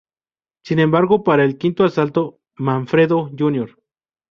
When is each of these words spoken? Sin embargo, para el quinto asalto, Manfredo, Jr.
Sin 0.63 0.79
embargo, 0.79 1.23
para 1.23 1.43
el 1.43 1.59
quinto 1.59 1.83
asalto, 1.83 2.39
Manfredo, 2.55 3.29
Jr. 3.37 3.77